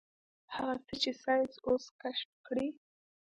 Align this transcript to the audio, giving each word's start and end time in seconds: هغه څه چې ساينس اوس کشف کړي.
هغه 0.55 0.75
څه 0.85 0.93
چې 1.01 1.11
ساينس 1.23 1.53
اوس 1.67 1.85
کشف 2.01 2.29
کړي. 2.47 2.67